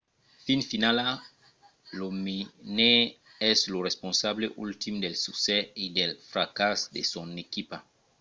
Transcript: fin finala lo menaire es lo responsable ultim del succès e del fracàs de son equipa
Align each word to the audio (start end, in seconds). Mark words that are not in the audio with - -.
fin 0.45 0.61
finala 0.71 1.03
lo 1.99 2.07
menaire 2.19 3.45
es 3.51 3.67
lo 3.73 3.77
responsable 3.89 4.45
ultim 4.65 4.95
del 5.03 5.15
succès 5.25 5.63
e 5.83 5.85
del 5.97 6.11
fracàs 6.31 6.79
de 6.95 7.01
son 7.11 7.29
equipa 7.47 7.77